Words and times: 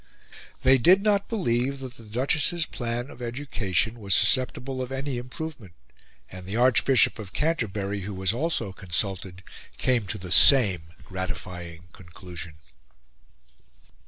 They 0.63 0.79
did 0.79 1.03
not 1.03 1.29
believe 1.29 1.77
that 1.77 1.93
the 1.93 2.05
Duchess's 2.05 2.65
plan 2.65 3.11
of 3.11 3.21
education 3.21 3.99
was 3.99 4.15
susceptible 4.15 4.81
of 4.81 4.91
any 4.91 5.19
improvement; 5.19 5.73
and 6.31 6.47
the 6.47 6.55
Archbishop 6.55 7.19
of 7.19 7.33
Canterbury, 7.33 7.99
who 7.99 8.15
was 8.15 8.33
also 8.33 8.71
consulted, 8.71 9.43
came 9.77 10.07
to 10.07 10.17
the 10.17 10.31
same 10.31 10.81
gratifying 11.03 11.89
conclusion. 11.93 12.55